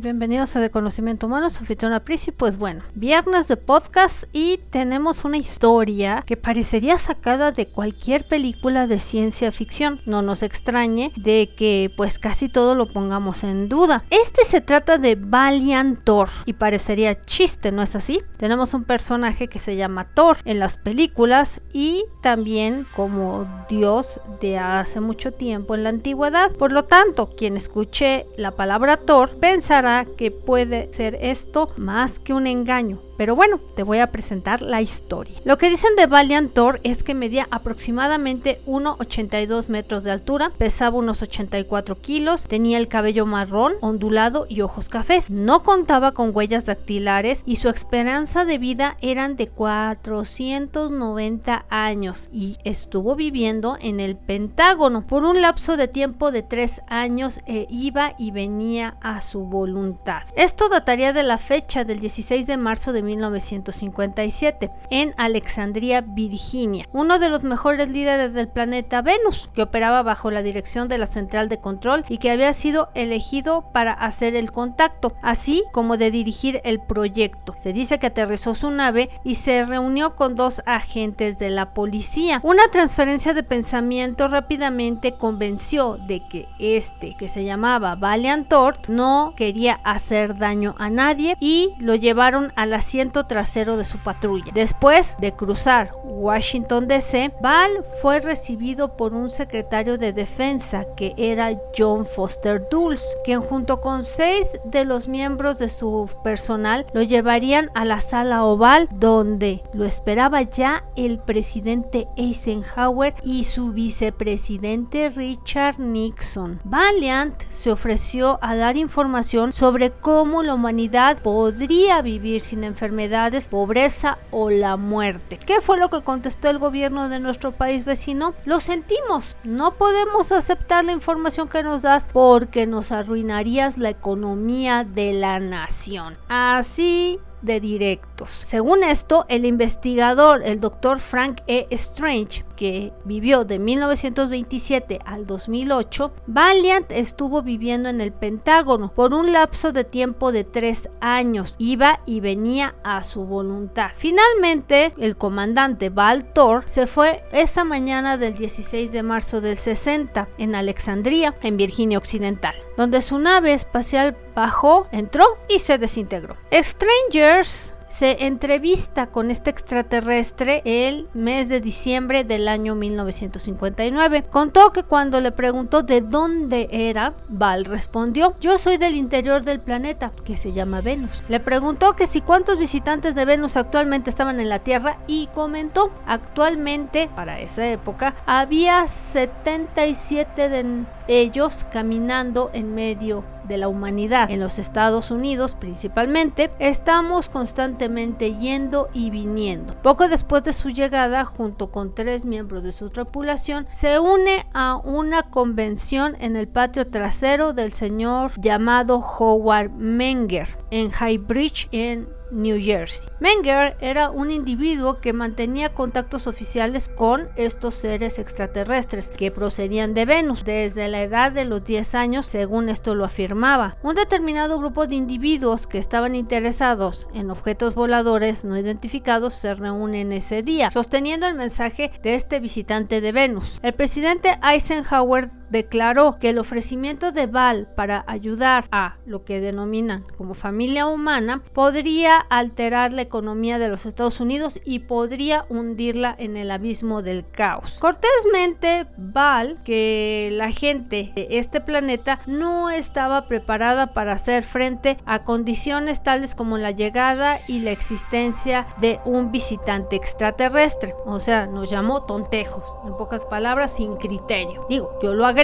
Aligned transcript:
Bienvenidos 0.00 0.56
a 0.56 0.60
De 0.60 0.70
Conocimiento 0.70 1.26
Humano, 1.26 1.50
su 1.50 1.58
anfitriona 1.58 2.00
Pris 2.00 2.30
pues 2.36 2.56
bueno, 2.56 2.82
viernes 2.94 3.48
de 3.48 3.56
podcast 3.56 4.24
y 4.32 4.58
tenemos 4.70 5.24
una 5.24 5.36
historia 5.36 6.24
que 6.26 6.36
parecería 6.36 6.96
sacada 6.96 7.52
de 7.52 7.66
cualquier 7.66 8.26
película 8.26 8.86
de 8.86 9.00
ciencia 9.00 9.52
ficción. 9.52 10.00
No 10.06 10.22
nos 10.22 10.42
extrañe 10.42 11.12
de 11.16 11.50
que 11.56 11.92
pues 11.96 12.18
casi 12.18 12.48
todo 12.48 12.74
lo 12.74 12.92
pongamos 12.92 13.42
en 13.42 13.68
duda. 13.68 14.04
Este 14.10 14.44
se 14.44 14.60
trata 14.60 14.96
de 14.96 15.16
Valiant 15.16 16.02
Thor 16.04 16.28
y 16.46 16.54
parecería 16.54 17.20
chiste, 17.20 17.72
¿no 17.72 17.82
es 17.82 17.94
así? 17.94 18.22
Tenemos 18.38 18.72
un 18.74 18.84
personaje 18.84 19.48
que 19.48 19.58
se 19.58 19.76
llama 19.76 20.08
Thor 20.14 20.38
en 20.44 20.60
las 20.60 20.76
películas 20.76 21.60
y 21.72 22.04
también 22.22 22.86
como 22.96 23.46
dios 23.68 24.20
de 24.40 24.58
hace 24.58 25.00
mucho 25.00 25.32
tiempo 25.32 25.74
en 25.74 25.84
la 25.84 25.90
antigüedad. 25.90 26.52
Por 26.52 26.72
lo 26.72 26.84
tanto, 26.84 27.30
quien 27.36 27.56
escuche 27.56 28.26
la 28.36 28.52
palabra 28.52 28.96
Thor 28.96 29.36
pensará 29.38 29.89
que 30.16 30.30
puede 30.30 30.92
ser 30.92 31.18
esto 31.20 31.70
más 31.76 32.18
que 32.18 32.32
un 32.32 32.46
engaño. 32.46 32.98
Pero 33.20 33.36
bueno, 33.36 33.60
te 33.76 33.82
voy 33.82 33.98
a 33.98 34.10
presentar 34.10 34.62
la 34.62 34.80
historia. 34.80 35.38
Lo 35.44 35.58
que 35.58 35.68
dicen 35.68 35.94
de 35.94 36.06
Valiant 36.06 36.54
Thor 36.54 36.80
es 36.84 37.02
que 37.02 37.14
medía 37.14 37.46
aproximadamente 37.50 38.62
1,82 38.66 39.68
metros 39.68 40.04
de 40.04 40.10
altura, 40.10 40.52
pesaba 40.56 40.96
unos 40.96 41.20
84 41.20 42.00
kilos, 42.00 42.44
tenía 42.44 42.78
el 42.78 42.88
cabello 42.88 43.26
marrón, 43.26 43.74
ondulado 43.82 44.46
y 44.48 44.62
ojos 44.62 44.88
cafés. 44.88 45.30
No 45.30 45.64
contaba 45.64 46.12
con 46.12 46.34
huellas 46.34 46.64
dactilares 46.64 47.42
y 47.44 47.56
su 47.56 47.68
esperanza 47.68 48.46
de 48.46 48.56
vida 48.56 48.96
eran 49.02 49.36
de 49.36 49.48
490 49.48 51.66
años 51.68 52.30
y 52.32 52.56
estuvo 52.64 53.16
viviendo 53.16 53.76
en 53.82 54.00
el 54.00 54.16
Pentágono 54.16 55.06
por 55.06 55.24
un 55.24 55.42
lapso 55.42 55.76
de 55.76 55.88
tiempo 55.88 56.30
de 56.30 56.42
3 56.42 56.80
años 56.88 57.40
e 57.44 57.66
iba 57.68 58.14
y 58.18 58.30
venía 58.30 58.96
a 59.02 59.20
su 59.20 59.40
voluntad. 59.40 60.22
Esto 60.36 60.70
dataría 60.70 61.12
de 61.12 61.22
la 61.22 61.36
fecha 61.36 61.84
del 61.84 62.00
16 62.00 62.46
de 62.46 62.56
marzo 62.56 62.94
de 62.94 63.09
1957 63.10 64.70
en 64.90 65.14
Alexandria, 65.16 66.00
Virginia, 66.00 66.88
uno 66.92 67.18
de 67.18 67.28
los 67.28 67.44
mejores 67.44 67.90
líderes 67.90 68.34
del 68.34 68.48
planeta 68.48 69.02
Venus, 69.02 69.50
que 69.54 69.62
operaba 69.62 70.02
bajo 70.02 70.30
la 70.30 70.42
dirección 70.42 70.88
de 70.88 70.98
la 70.98 71.06
central 71.06 71.48
de 71.48 71.60
control 71.60 72.04
y 72.08 72.18
que 72.18 72.30
había 72.30 72.52
sido 72.52 72.90
elegido 72.94 73.70
para 73.72 73.92
hacer 73.92 74.34
el 74.34 74.52
contacto, 74.52 75.12
así 75.22 75.64
como 75.72 75.96
de 75.96 76.10
dirigir 76.10 76.60
el 76.64 76.80
proyecto. 76.80 77.54
Se 77.62 77.72
dice 77.72 77.98
que 77.98 78.06
aterrizó 78.06 78.54
su 78.54 78.70
nave 78.70 79.10
y 79.24 79.36
se 79.36 79.64
reunió 79.64 80.14
con 80.16 80.34
dos 80.34 80.62
agentes 80.66 81.38
de 81.38 81.50
la 81.50 81.74
policía. 81.74 82.40
Una 82.42 82.62
transferencia 82.70 83.34
de 83.34 83.42
pensamiento 83.42 84.28
rápidamente 84.28 85.12
convenció 85.12 85.98
de 85.98 86.26
que 86.28 86.48
este, 86.58 87.14
que 87.16 87.28
se 87.28 87.44
llamaba 87.44 87.94
Valiant 87.94 88.48
Thor, 88.48 88.78
no 88.88 89.34
quería 89.36 89.80
hacer 89.84 90.38
daño 90.38 90.74
a 90.78 90.90
nadie 90.90 91.36
y 91.40 91.74
lo 91.78 91.94
llevaron 91.94 92.52
a 92.56 92.66
la 92.66 92.82
trasero 93.08 93.76
de 93.76 93.84
su 93.84 93.98
patrulla. 93.98 94.52
Después 94.54 95.16
de 95.18 95.32
cruzar 95.32 95.90
Washington 96.04 96.86
DC, 96.86 97.32
Val 97.40 97.84
fue 98.02 98.20
recibido 98.20 98.96
por 98.96 99.14
un 99.14 99.30
secretario 99.30 99.96
de 99.96 100.12
defensa 100.12 100.84
que 100.96 101.14
era 101.16 101.52
John 101.76 102.04
Foster 102.04 102.62
Dulles, 102.70 103.04
quien 103.24 103.40
junto 103.40 103.80
con 103.80 104.04
seis 104.04 104.58
de 104.64 104.84
los 104.84 105.08
miembros 105.08 105.58
de 105.58 105.68
su 105.68 106.10
personal 106.22 106.86
lo 106.92 107.02
llevarían 107.02 107.70
a 107.74 107.84
la 107.84 108.00
sala 108.00 108.44
oval 108.44 108.88
donde 108.90 109.62
lo 109.72 109.84
esperaba 109.84 110.42
ya 110.42 110.84
el 110.96 111.18
presidente 111.18 112.06
Eisenhower 112.16 113.14
y 113.24 113.44
su 113.44 113.72
vicepresidente 113.72 115.10
Richard 115.10 115.78
Nixon. 115.78 116.60
Valiant 116.64 117.34
se 117.48 117.70
ofreció 117.72 118.38
a 118.42 118.56
dar 118.56 118.76
información 118.76 119.52
sobre 119.52 119.90
cómo 119.90 120.42
la 120.42 120.54
humanidad 120.54 121.18
podría 121.22 122.02
vivir 122.02 122.42
sin 122.42 122.64
enfermedad 122.64 122.79
enfermedades, 122.80 123.46
pobreza 123.46 124.16
o 124.30 124.48
la 124.48 124.78
muerte. 124.78 125.36
¿Qué 125.36 125.60
fue 125.60 125.76
lo 125.76 125.90
que 125.90 126.00
contestó 126.00 126.48
el 126.48 126.58
gobierno 126.58 127.10
de 127.10 127.20
nuestro 127.20 127.52
país 127.52 127.84
vecino? 127.84 128.32
Lo 128.46 128.58
sentimos, 128.58 129.36
no 129.44 129.72
podemos 129.72 130.32
aceptar 130.32 130.86
la 130.86 130.92
información 130.92 131.46
que 131.46 131.62
nos 131.62 131.82
das 131.82 132.08
porque 132.10 132.66
nos 132.66 132.90
arruinarías 132.90 133.76
la 133.76 133.90
economía 133.90 134.84
de 134.84 135.12
la 135.12 135.38
nación. 135.40 136.16
Así 136.30 137.20
de 137.42 137.60
directos. 137.60 138.30
Según 138.30 138.82
esto, 138.82 139.24
el 139.28 139.44
investigador, 139.44 140.42
el 140.44 140.60
doctor 140.60 140.98
Frank 140.98 141.40
E. 141.46 141.66
Strange, 141.70 142.44
que 142.60 142.92
vivió 143.06 143.44
de 143.44 143.58
1927 143.58 145.00
al 145.06 145.26
2008, 145.26 146.12
Valiant 146.26 146.92
estuvo 146.92 147.40
viviendo 147.40 147.88
en 147.88 148.02
el 148.02 148.12
Pentágono 148.12 148.92
por 148.92 149.14
un 149.14 149.32
lapso 149.32 149.72
de 149.72 149.82
tiempo 149.82 150.30
de 150.30 150.44
tres 150.44 150.90
años. 151.00 151.54
Iba 151.56 152.00
y 152.04 152.20
venía 152.20 152.74
a 152.84 153.02
su 153.02 153.24
voluntad. 153.24 153.92
Finalmente, 153.94 154.92
el 154.98 155.16
comandante 155.16 155.88
Val 155.88 156.34
Thor 156.34 156.64
se 156.66 156.86
fue 156.86 157.24
esa 157.32 157.64
mañana 157.64 158.18
del 158.18 158.34
16 158.34 158.92
de 158.92 159.02
marzo 159.02 159.40
del 159.40 159.56
60 159.56 160.28
en 160.36 160.54
Alexandria, 160.54 161.34
en 161.40 161.56
Virginia 161.56 161.96
Occidental, 161.96 162.54
donde 162.76 163.00
su 163.00 163.18
nave 163.18 163.54
espacial 163.54 164.18
bajó, 164.34 164.86
entró 164.92 165.24
y 165.48 165.60
se 165.60 165.78
desintegró. 165.78 166.36
Strangers 166.52 167.72
se 167.90 168.24
entrevista 168.24 169.08
con 169.08 169.30
este 169.30 169.50
extraterrestre 169.50 170.62
el 170.64 171.08
mes 171.12 171.48
de 171.48 171.60
diciembre 171.60 172.24
del 172.24 172.48
año 172.48 172.74
1959. 172.74 174.24
Contó 174.30 174.72
que 174.72 174.84
cuando 174.84 175.20
le 175.20 175.32
preguntó 175.32 175.82
de 175.82 176.00
dónde 176.00 176.68
era, 176.70 177.12
Val 177.28 177.64
respondió, 177.64 178.34
yo 178.40 178.56
soy 178.58 178.78
del 178.78 178.94
interior 178.94 179.42
del 179.42 179.60
planeta, 179.60 180.12
que 180.24 180.36
se 180.36 180.52
llama 180.52 180.80
Venus. 180.80 181.22
Le 181.28 181.40
preguntó 181.40 181.96
que 181.96 182.06
si 182.06 182.20
cuántos 182.20 182.58
visitantes 182.58 183.14
de 183.14 183.24
Venus 183.24 183.56
actualmente 183.56 184.08
estaban 184.08 184.40
en 184.40 184.48
la 184.48 184.60
Tierra 184.60 184.98
y 185.06 185.26
comentó, 185.34 185.90
actualmente, 186.06 187.10
para 187.16 187.40
esa 187.40 187.66
época, 187.68 188.14
había 188.24 188.86
77 188.86 190.48
de 190.48 190.84
ellos 191.08 191.66
caminando 191.72 192.50
en 192.52 192.74
medio 192.74 193.24
de 193.44 193.58
la 193.58 193.68
humanidad. 193.68 194.30
En 194.30 194.40
los 194.40 194.58
Estados 194.58 195.10
Unidos 195.10 195.56
principalmente, 195.58 196.50
estamos 196.58 197.28
constantemente 197.28 198.34
yendo 198.36 198.88
y 198.92 199.10
viniendo. 199.10 199.74
Poco 199.82 200.08
después 200.08 200.44
de 200.44 200.52
su 200.52 200.70
llegada, 200.70 201.24
junto 201.24 201.70
con 201.70 201.94
tres 201.94 202.24
miembros 202.24 202.62
de 202.62 202.72
su 202.72 202.90
tripulación, 202.90 203.66
se 203.72 203.98
une 203.98 204.46
a 204.52 204.76
una 204.76 205.22
convención 205.22 206.16
en 206.20 206.36
el 206.36 206.48
patio 206.48 206.86
trasero 206.88 207.52
del 207.52 207.72
señor 207.72 208.32
llamado 208.40 208.98
Howard 208.98 209.70
Menger 209.70 210.48
en 210.70 210.90
High 210.90 211.18
Bridge 211.18 211.68
en 211.72 212.08
New 212.30 212.60
Jersey. 212.60 213.10
Menger 213.20 213.76
era 213.80 214.10
un 214.10 214.30
individuo 214.30 215.00
que 215.00 215.12
mantenía 215.12 215.74
contactos 215.74 216.26
oficiales 216.26 216.88
con 216.88 217.28
estos 217.36 217.74
seres 217.74 218.18
extraterrestres 218.18 219.10
que 219.10 219.30
procedían 219.30 219.94
de 219.94 220.04
Venus 220.04 220.44
desde 220.44 220.88
la 220.88 221.02
edad 221.02 221.32
de 221.32 221.44
los 221.44 221.64
10 221.64 221.94
años, 221.94 222.26
según 222.26 222.68
esto 222.68 222.94
lo 222.94 223.04
afirmaba. 223.04 223.76
Un 223.82 223.94
determinado 223.94 224.58
grupo 224.58 224.86
de 224.86 224.94
individuos 224.94 225.66
que 225.66 225.78
estaban 225.78 226.14
interesados 226.14 227.08
en 227.14 227.30
objetos 227.30 227.74
voladores 227.74 228.44
no 228.44 228.56
identificados 228.56 229.34
se 229.34 229.54
reúnen 229.54 230.12
ese 230.12 230.42
día, 230.42 230.70
sosteniendo 230.70 231.26
el 231.26 231.34
mensaje 231.34 231.90
de 232.02 232.14
este 232.14 232.40
visitante 232.40 233.00
de 233.00 233.12
Venus. 233.12 233.58
El 233.62 233.72
presidente 233.72 234.38
Eisenhower 234.42 235.28
declaró 235.50 236.18
que 236.18 236.30
el 236.30 236.38
ofrecimiento 236.38 237.12
de 237.12 237.26
Val 237.26 237.68
para 237.76 238.04
ayudar 238.06 238.66
a 238.70 238.96
lo 239.04 239.24
que 239.24 239.40
denominan 239.40 240.04
como 240.16 240.34
familia 240.34 240.86
humana 240.86 241.42
podría 241.52 242.16
alterar 242.16 242.92
la 242.92 243.02
economía 243.02 243.58
de 243.58 243.68
los 243.68 243.86
Estados 243.86 244.20
Unidos 244.20 244.60
y 244.64 244.80
podría 244.80 245.44
hundirla 245.48 246.14
en 246.18 246.36
el 246.36 246.50
abismo 246.50 247.02
del 247.02 247.24
caos. 247.28 247.78
Cortésmente, 247.80 248.86
Val, 248.96 249.58
que 249.64 250.30
la 250.32 250.52
gente 250.52 251.12
de 251.14 251.26
este 251.30 251.60
planeta 251.60 252.20
no 252.26 252.70
estaba 252.70 253.26
preparada 253.26 253.88
para 253.88 254.12
hacer 254.12 254.44
frente 254.44 254.98
a 255.04 255.24
condiciones 255.24 256.02
tales 256.02 256.34
como 256.34 256.58
la 256.58 256.70
llegada 256.70 257.40
y 257.48 257.60
la 257.60 257.72
existencia 257.72 258.66
de 258.80 259.00
un 259.04 259.32
visitante 259.32 259.96
extraterrestre. 259.96 260.94
O 261.04 261.18
sea, 261.20 261.46
nos 261.46 261.70
llamó 261.70 262.04
tontejos, 262.04 262.64
en 262.86 262.96
pocas 262.96 263.26
palabras, 263.26 263.72
sin 263.72 263.96
criterio. 263.96 264.64
Digo, 264.68 264.98
yo 265.02 265.12
lo 265.12 265.26
agradezco 265.26 265.39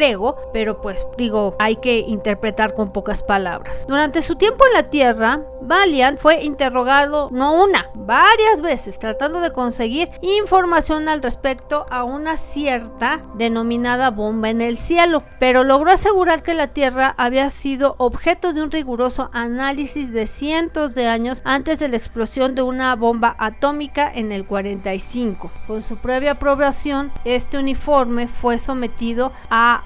pero 0.52 0.80
pues 0.82 1.08
digo, 1.16 1.56
hay 1.58 1.76
que 1.76 2.00
interpretar 2.00 2.74
con 2.74 2.92
pocas 2.92 3.22
palabras. 3.22 3.86
Durante 3.88 4.20
su 4.20 4.36
tiempo 4.36 4.66
en 4.66 4.74
la 4.74 4.90
Tierra, 4.90 5.40
Valiant 5.62 6.18
fue 6.18 6.44
interrogado 6.44 7.30
no 7.32 7.64
una, 7.64 7.88
varias 7.94 8.60
veces, 8.60 8.98
tratando 8.98 9.40
de 9.40 9.52
conseguir 9.52 10.10
información 10.20 11.08
al 11.08 11.22
respecto 11.22 11.86
a 11.90 12.04
una 12.04 12.36
cierta 12.36 13.22
denominada 13.36 14.10
bomba 14.10 14.50
en 14.50 14.60
el 14.60 14.76
cielo, 14.76 15.22
pero 15.38 15.64
logró 15.64 15.90
asegurar 15.90 16.42
que 16.42 16.52
la 16.52 16.68
Tierra 16.68 17.14
había 17.16 17.48
sido 17.48 17.94
objeto 17.96 18.52
de 18.52 18.62
un 18.62 18.70
riguroso 18.70 19.30
análisis 19.32 20.12
de 20.12 20.26
cientos 20.26 20.94
de 20.94 21.06
años 21.06 21.40
antes 21.46 21.78
de 21.78 21.88
la 21.88 21.96
explosión 21.96 22.54
de 22.54 22.60
una 22.60 22.94
bomba 22.96 23.34
atómica 23.38 24.12
en 24.14 24.30
el 24.30 24.44
45. 24.44 25.50
Con 25.66 25.80
su 25.80 25.96
previa 25.96 26.32
aprobación, 26.32 27.12
este 27.24 27.56
uniforme 27.56 28.28
fue 28.28 28.58
sometido 28.58 29.32
a 29.48 29.85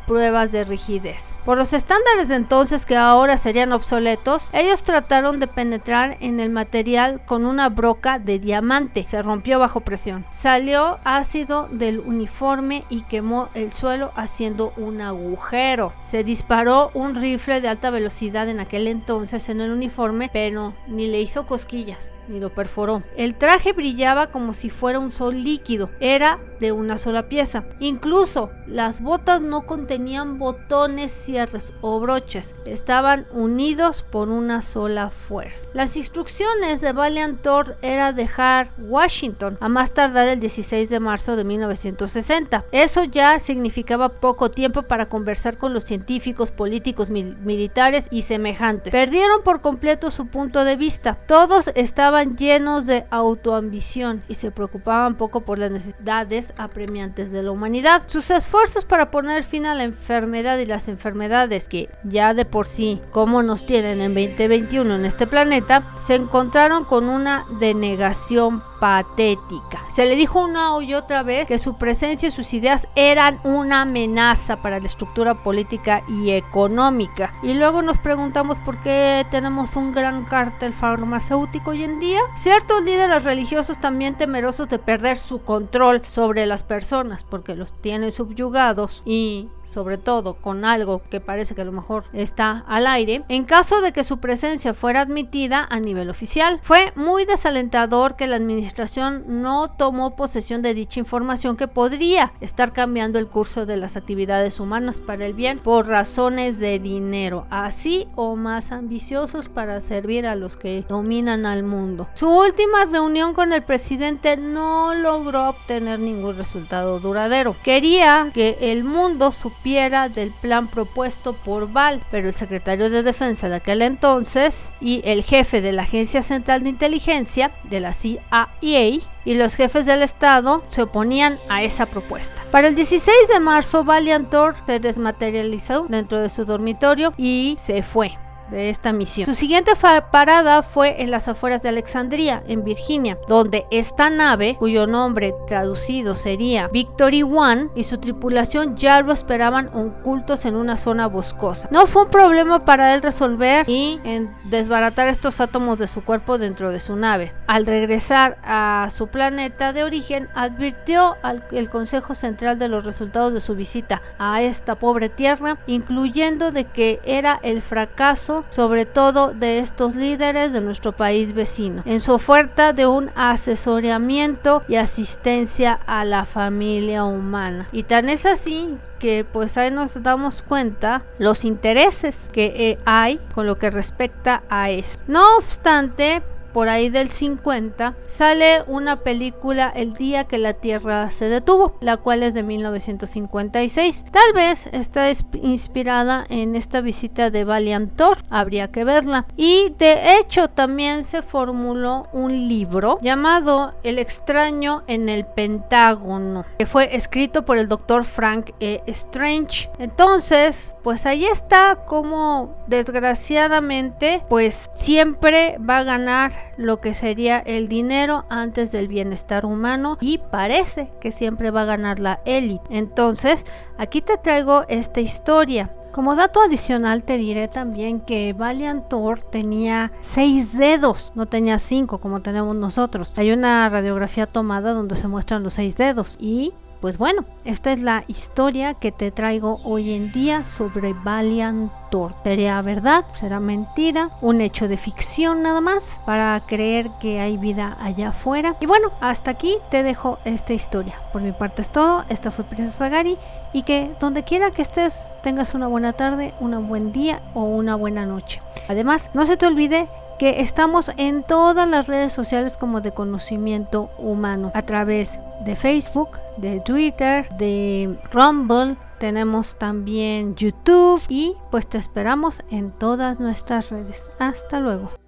pruebas 0.11 0.51
de 0.51 0.65
rigidez. 0.65 1.37
Por 1.45 1.57
los 1.57 1.71
estándares 1.71 2.27
de 2.27 2.35
entonces 2.35 2.85
que 2.85 2.97
ahora 2.97 3.37
serían 3.37 3.71
obsoletos, 3.71 4.49
ellos 4.51 4.83
trataron 4.83 5.39
de 5.39 5.47
penetrar 5.47 6.17
en 6.19 6.41
el 6.41 6.49
material 6.49 7.21
con 7.25 7.45
una 7.45 7.69
broca 7.69 8.19
de 8.19 8.37
diamante. 8.37 9.05
Se 9.05 9.21
rompió 9.21 9.57
bajo 9.57 9.79
presión. 9.79 10.25
Salió 10.29 10.99
ácido 11.05 11.69
del 11.71 12.01
uniforme 12.01 12.83
y 12.89 13.03
quemó 13.03 13.47
el 13.53 13.71
suelo 13.71 14.11
haciendo 14.17 14.73
un 14.75 14.99
agujero. 14.99 15.93
Se 16.03 16.25
disparó 16.25 16.91
un 16.93 17.15
rifle 17.15 17.61
de 17.61 17.69
alta 17.69 17.89
velocidad 17.89 18.49
en 18.49 18.59
aquel 18.59 18.87
entonces 18.87 19.47
en 19.47 19.61
el 19.61 19.71
uniforme, 19.71 20.29
pero 20.33 20.73
ni 20.87 21.07
le 21.07 21.21
hizo 21.21 21.45
cosquillas 21.45 22.13
ni 22.27 22.39
lo 22.39 22.53
perforó. 22.53 23.03
El 23.17 23.35
traje 23.35 23.73
brillaba 23.73 24.27
como 24.27 24.53
si 24.53 24.69
fuera 24.69 24.99
un 24.99 25.11
sol 25.11 25.43
líquido. 25.43 25.89
Era 25.99 26.39
de 26.61 26.71
una 26.71 26.97
sola 26.97 27.27
pieza. 27.27 27.65
Incluso 27.79 28.51
las 28.67 29.01
botas 29.01 29.41
no 29.41 29.65
contenían 29.65 30.00
botones, 30.37 31.11
cierres 31.11 31.73
o 31.81 31.99
broches. 31.99 32.55
Estaban 32.65 33.27
unidos 33.31 34.03
por 34.03 34.29
una 34.29 34.61
sola 34.61 35.09
fuerza. 35.09 35.69
Las 35.73 35.95
instrucciones 35.95 36.81
de 36.81 36.91
Valiant 36.91 37.41
Thor 37.41 37.77
era 37.81 38.11
dejar 38.11 38.71
Washington 38.77 39.57
a 39.61 39.69
más 39.69 39.93
tardar 39.93 40.27
el 40.27 40.39
16 40.39 40.89
de 40.89 40.99
marzo 40.99 41.35
de 41.35 41.43
1960. 41.43 42.65
Eso 42.71 43.03
ya 43.03 43.39
significaba 43.39 44.09
poco 44.09 44.49
tiempo 44.49 44.81
para 44.83 45.07
conversar 45.07 45.57
con 45.57 45.73
los 45.73 45.83
científicos, 45.83 46.51
políticos, 46.51 47.09
militares 47.09 48.07
y 48.11 48.23
semejantes. 48.23 48.91
Perdieron 48.91 49.43
por 49.43 49.61
completo 49.61 50.11
su 50.11 50.27
punto 50.27 50.63
de 50.63 50.75
vista. 50.75 51.17
Todos 51.27 51.71
estaban 51.75 52.35
llenos 52.35 52.85
de 52.85 53.05
autoambición 53.11 54.21
y 54.27 54.35
se 54.35 54.51
preocupaban 54.51 55.15
poco 55.15 55.41
por 55.41 55.59
las 55.59 55.71
necesidades 55.71 56.53
apremiantes 56.57 57.31
de 57.31 57.43
la 57.43 57.51
humanidad. 57.51 58.03
Sus 58.07 58.29
esfuerzos 58.31 58.85
para 58.85 59.11
poner 59.11 59.43
fin 59.43 59.65
a 59.65 59.75
la 59.75 59.90
enfermedad 59.91 60.57
y 60.57 60.65
las 60.65 60.87
enfermedades 60.87 61.67
que 61.67 61.89
ya 62.03 62.33
de 62.33 62.45
por 62.45 62.67
sí, 62.67 62.99
como 63.11 63.43
nos 63.43 63.65
tienen 63.65 64.01
en 64.01 64.13
2021 64.13 64.95
en 64.95 65.05
este 65.05 65.27
planeta, 65.27 65.93
se 65.99 66.15
encontraron 66.15 66.85
con 66.85 67.09
una 67.09 67.45
denegación 67.59 68.63
patética. 68.81 69.79
Se 69.89 70.05
le 70.05 70.15
dijo 70.15 70.43
una 70.43 70.71
y 70.81 70.95
otra 70.95 71.21
vez 71.21 71.47
que 71.47 71.59
su 71.59 71.77
presencia 71.77 72.27
y 72.27 72.31
sus 72.31 72.51
ideas 72.53 72.87
eran 72.95 73.39
una 73.43 73.83
amenaza 73.83 74.61
para 74.61 74.79
la 74.79 74.87
estructura 74.87 75.43
política 75.43 76.01
y 76.07 76.31
económica. 76.31 77.33
Y 77.43 77.53
luego 77.53 77.83
nos 77.83 77.99
preguntamos 77.99 78.59
por 78.59 78.81
qué 78.81 79.25
tenemos 79.29 79.75
un 79.75 79.91
gran 79.91 80.25
cártel 80.25 80.73
farmacéutico 80.73 81.71
hoy 81.71 81.83
en 81.83 81.99
día. 81.99 82.19
Ciertos 82.35 82.81
líderes 82.83 83.23
religiosos 83.23 83.79
también 83.79 84.15
temerosos 84.15 84.67
de 84.69 84.79
perder 84.79 85.19
su 85.19 85.43
control 85.43 86.01
sobre 86.07 86.47
las 86.47 86.63
personas 86.63 87.23
porque 87.23 87.55
los 87.55 87.73
tienen 87.81 88.11
subyugados 88.11 89.03
y 89.05 89.47
sobre 89.71 89.97
todo 89.97 90.35
con 90.35 90.65
algo 90.65 91.01
que 91.09 91.21
parece 91.21 91.55
que 91.55 91.61
a 91.61 91.65
lo 91.65 91.71
mejor 91.71 92.03
está 92.13 92.65
al 92.67 92.87
aire, 92.87 93.23
en 93.29 93.45
caso 93.45 93.81
de 93.81 93.93
que 93.93 94.03
su 94.03 94.19
presencia 94.19 94.73
fuera 94.73 95.01
admitida 95.01 95.65
a 95.69 95.79
nivel 95.79 96.09
oficial. 96.09 96.59
Fue 96.61 96.91
muy 96.95 97.25
desalentador 97.25 98.15
que 98.15 98.27
la 98.27 98.35
administración 98.35 99.23
no 99.41 99.71
tomó 99.71 100.15
posesión 100.15 100.61
de 100.61 100.73
dicha 100.73 100.99
información 100.99 101.55
que 101.55 101.67
podría 101.67 102.33
estar 102.41 102.73
cambiando 102.73 103.17
el 103.17 103.27
curso 103.27 103.65
de 103.65 103.77
las 103.77 103.95
actividades 103.95 104.59
humanas 104.59 104.99
para 104.99 105.25
el 105.25 105.33
bien 105.33 105.59
por 105.59 105.87
razones 105.87 106.59
de 106.59 106.79
dinero, 106.79 107.45
así 107.49 108.07
o 108.15 108.35
más 108.35 108.71
ambiciosos 108.71 109.47
para 109.47 109.79
servir 109.79 110.25
a 110.25 110.35
los 110.35 110.57
que 110.57 110.85
dominan 110.89 111.45
al 111.45 111.63
mundo. 111.63 112.07
Su 112.13 112.29
última 112.29 112.85
reunión 112.85 113.33
con 113.33 113.53
el 113.53 113.63
presidente 113.63 114.35
no 114.37 114.93
logró 114.93 115.49
obtener 115.49 115.99
ningún 115.99 116.35
resultado 116.35 116.99
duradero. 116.99 117.55
Quería 117.63 118.31
que 118.33 118.57
el 118.59 118.83
mundo 118.83 119.31
supiera 119.31 119.60
del 119.63 120.31
plan 120.31 120.69
propuesto 120.69 121.33
por 121.33 121.71
Val, 121.71 122.01
pero 122.09 122.27
el 122.27 122.33
secretario 122.33 122.89
de 122.89 123.03
Defensa 123.03 123.47
de 123.47 123.55
aquel 123.55 123.83
entonces 123.83 124.71
y 124.81 125.01
el 125.05 125.23
jefe 125.23 125.61
de 125.61 125.71
la 125.71 125.83
Agencia 125.83 126.23
Central 126.23 126.63
de 126.63 126.69
Inteligencia 126.69 127.51
de 127.63 127.79
la 127.79 127.93
CIA 127.93 128.49
y 128.61 129.33
los 129.35 129.55
jefes 129.55 129.85
del 129.85 130.01
Estado 130.01 130.63
se 130.69 130.81
oponían 130.81 131.37
a 131.47 131.61
esa 131.61 131.85
propuesta. 131.85 132.43
Para 132.49 132.69
el 132.69 132.75
16 132.75 133.27
de 133.31 133.39
marzo, 133.39 133.83
Valiantor 133.83 134.55
se 134.65 134.79
desmaterializó 134.79 135.85
dentro 135.87 136.19
de 136.19 136.29
su 136.29 136.43
dormitorio 136.43 137.13
y 137.17 137.55
se 137.59 137.83
fue 137.83 138.17
de 138.51 138.69
esta 138.69 138.93
misión. 138.93 139.25
Su 139.25 139.35
siguiente 139.35 139.71
parada 140.11 140.61
fue 140.61 141.01
en 141.01 141.09
las 141.09 141.27
afueras 141.27 141.63
de 141.63 141.69
Alexandria, 141.69 142.43
en 142.47 142.63
Virginia, 142.63 143.17
donde 143.27 143.65
esta 143.71 144.09
nave, 144.09 144.55
cuyo 144.59 144.85
nombre 144.85 145.33
traducido 145.47 146.13
sería 146.13 146.67
Victory 146.67 147.23
One, 147.23 147.69
y 147.75 147.83
su 147.83 147.97
tripulación 147.97 148.75
ya 148.75 149.01
lo 149.01 149.13
esperaban 149.13 149.69
ocultos 149.73 150.45
en 150.45 150.55
una 150.55 150.77
zona 150.77 151.07
boscosa. 151.07 151.67
No 151.71 151.87
fue 151.87 152.03
un 152.03 152.09
problema 152.09 152.63
para 152.65 152.93
él 152.93 153.01
resolver 153.01 153.65
y 153.67 153.99
desbaratar 154.45 155.07
estos 155.07 155.39
átomos 155.41 155.79
de 155.79 155.87
su 155.87 156.03
cuerpo 156.03 156.37
dentro 156.37 156.69
de 156.69 156.79
su 156.79 156.95
nave. 156.95 157.31
Al 157.47 157.65
regresar 157.65 158.37
a 158.43 158.87
su 158.91 159.07
planeta 159.07 159.73
de 159.73 159.83
origen, 159.83 160.27
advirtió 160.35 161.15
al 161.21 161.69
Consejo 161.69 162.13
Central 162.13 162.59
de 162.59 162.67
los 162.67 162.83
resultados 162.83 163.33
de 163.33 163.41
su 163.41 163.55
visita 163.55 164.01
a 164.19 164.41
esta 164.41 164.75
pobre 164.75 165.09
tierra, 165.09 165.57
incluyendo 165.67 166.51
de 166.51 166.65
que 166.65 166.99
era 167.05 167.39
el 167.43 167.61
fracaso 167.61 168.40
sobre 168.49 168.85
todo 168.85 169.33
de 169.33 169.59
estos 169.59 169.95
líderes 169.95 170.53
de 170.53 170.61
nuestro 170.61 170.91
país 170.91 171.33
vecino, 171.33 171.81
en 171.85 171.99
su 171.99 172.13
oferta 172.13 172.73
de 172.73 172.87
un 172.87 173.09
asesoramiento 173.15 174.63
y 174.67 174.75
asistencia 174.75 175.79
a 175.85 176.05
la 176.05 176.25
familia 176.25 177.05
humana. 177.05 177.67
Y 177.71 177.83
tan 177.83 178.09
es 178.09 178.25
así 178.25 178.77
que 178.99 179.25
pues 179.25 179.57
ahí 179.57 179.71
nos 179.71 180.03
damos 180.03 180.43
cuenta 180.43 181.01
los 181.17 181.43
intereses 181.43 182.29
que 182.31 182.53
eh, 182.55 182.77
hay 182.85 183.19
con 183.33 183.47
lo 183.47 183.57
que 183.57 183.71
respecta 183.71 184.43
a 184.47 184.69
eso. 184.69 184.99
No 185.07 185.37
obstante, 185.37 186.21
por 186.53 186.69
ahí 186.69 186.89
del 186.89 187.09
50, 187.09 187.95
sale 188.07 188.63
una 188.67 188.97
película 188.97 189.71
El 189.75 189.93
día 189.93 190.25
que 190.25 190.37
la 190.37 190.53
Tierra 190.53 191.11
se 191.11 191.25
detuvo, 191.25 191.77
la 191.81 191.97
cual 191.97 192.23
es 192.23 192.33
de 192.33 192.43
1956. 192.43 194.05
Tal 194.11 194.33
vez 194.33 194.67
está 194.71 195.09
inspirada 195.41 196.25
en 196.29 196.55
esta 196.55 196.81
visita 196.81 197.29
de 197.29 197.43
Valiant 197.43 197.95
Thor, 197.95 198.17
habría 198.29 198.71
que 198.71 198.83
verla. 198.83 199.25
Y 199.35 199.73
de 199.77 200.17
hecho 200.17 200.47
también 200.47 201.03
se 201.03 201.21
formuló 201.21 202.07
un 202.13 202.47
libro 202.47 202.99
llamado 203.01 203.73
El 203.83 203.99
extraño 203.99 204.83
en 204.87 205.09
el 205.09 205.25
Pentágono, 205.25 206.45
que 206.57 206.65
fue 206.65 206.95
escrito 206.95 207.43
por 207.43 207.57
el 207.57 207.67
doctor 207.67 208.03
Frank 208.03 208.51
E. 208.59 208.81
Strange. 208.87 209.69
Entonces, 209.79 210.73
pues 210.83 211.05
ahí 211.05 211.25
está 211.25 211.77
como 211.85 212.55
desgraciadamente, 212.67 214.23
pues 214.29 214.69
siempre 214.73 215.57
va 215.57 215.79
a 215.79 215.83
ganar 215.83 216.31
lo 216.57 216.79
que 216.81 216.93
sería 216.93 217.39
el 217.39 217.67
dinero 217.67 218.25
antes 218.29 218.71
del 218.71 218.87
bienestar 218.87 219.45
humano 219.45 219.97
y 220.01 220.17
parece 220.17 220.89
que 220.99 221.11
siempre 221.11 221.51
va 221.51 221.61
a 221.61 221.65
ganar 221.65 221.99
la 221.99 222.19
élite. 222.25 222.63
Entonces, 222.69 223.45
aquí 223.77 224.01
te 224.01 224.17
traigo 224.17 224.65
esta 224.67 224.99
historia. 225.01 225.69
Como 225.91 226.15
dato 226.15 226.41
adicional 226.41 227.03
te 227.03 227.17
diré 227.17 227.49
también 227.49 227.99
que 227.99 228.31
Valiant 228.31 228.87
Thor 228.87 229.21
tenía 229.21 229.91
seis 229.99 230.57
dedos, 230.57 231.11
no 231.15 231.25
tenía 231.25 231.59
cinco 231.59 231.99
como 231.99 232.21
tenemos 232.21 232.55
nosotros. 232.55 233.11
Hay 233.17 233.31
una 233.31 233.67
radiografía 233.67 234.25
tomada 234.25 234.71
donde 234.71 234.95
se 234.95 235.09
muestran 235.09 235.43
los 235.43 235.55
seis 235.55 235.75
dedos 235.75 236.17
y 236.17 236.53
pues 236.81 236.97
bueno, 236.97 237.23
esta 237.45 237.71
es 237.71 237.79
la 237.79 238.03
historia 238.07 238.73
que 238.73 238.91
te 238.91 239.11
traigo 239.11 239.59
hoy 239.63 239.93
en 239.93 240.11
día 240.11 240.47
sobre 240.47 240.93
Valiant 240.93 241.71
Thor. 241.91 242.13
¿Sería 242.23 242.59
verdad? 242.63 243.05
¿Será 243.13 243.39
mentira? 243.39 244.09
¿Un 244.19 244.41
hecho 244.41 244.67
de 244.67 244.77
ficción 244.77 245.43
nada 245.43 245.61
más? 245.61 246.01
Para 246.07 246.41
creer 246.47 246.89
que 246.99 247.19
hay 247.19 247.37
vida 247.37 247.77
allá 247.79 248.09
afuera. 248.09 248.55
Y 248.59 248.65
bueno, 248.65 248.91
hasta 248.99 249.29
aquí 249.29 249.57
te 249.69 249.83
dejo 249.83 250.17
esta 250.25 250.53
historia. 250.53 250.95
Por 251.13 251.21
mi 251.21 251.31
parte 251.31 251.61
es 251.61 251.69
todo. 251.69 252.03
Esta 252.09 252.31
fue 252.31 252.45
Princesa 252.45 252.89
Gary. 252.89 253.15
Y 253.53 253.61
que 253.61 253.91
donde 253.99 254.23
quiera 254.23 254.49
que 254.49 254.63
estés 254.63 255.03
tengas 255.21 255.53
una 255.53 255.67
buena 255.67 255.93
tarde, 255.93 256.33
un 256.39 256.67
buen 256.67 256.91
día 256.91 257.21
o 257.35 257.43
una 257.43 257.75
buena 257.75 258.07
noche. 258.07 258.41
Además, 258.67 259.11
no 259.13 259.25
se 259.27 259.37
te 259.37 259.45
olvide 259.45 259.87
que 260.21 260.39
estamos 260.39 260.91
en 260.97 261.23
todas 261.23 261.67
las 261.67 261.87
redes 261.87 262.13
sociales 262.13 262.55
como 262.55 262.79
de 262.79 262.91
conocimiento 262.91 263.89
humano, 263.97 264.51
a 264.53 264.61
través 264.61 265.17
de 265.45 265.55
Facebook, 265.55 266.09
de 266.37 266.59
Twitter, 266.59 267.27
de 267.39 267.97
Rumble, 268.11 268.77
tenemos 268.99 269.57
también 269.57 270.35
YouTube 270.35 271.01
y 271.09 271.33
pues 271.49 271.67
te 271.67 271.79
esperamos 271.79 272.43
en 272.51 272.69
todas 272.69 273.19
nuestras 273.19 273.71
redes. 273.71 274.11
Hasta 274.19 274.59
luego. 274.59 275.00